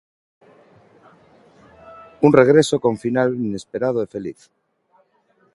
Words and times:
Un 2.21 2.33
regreso 2.33 2.75
con 2.83 2.93
final 3.03 3.29
inesperado 3.47 3.99
e 4.01 4.11
feliz. 4.15 4.41